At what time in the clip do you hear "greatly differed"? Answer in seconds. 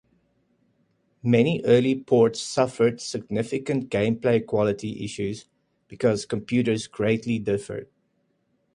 6.87-7.87